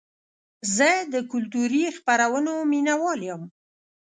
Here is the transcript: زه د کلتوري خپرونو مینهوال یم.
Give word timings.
زه 0.75 0.89
د 1.13 1.15
کلتوري 1.31 1.83
خپرونو 1.97 2.53
مینهوال 2.71 3.19
یم. 3.29 3.41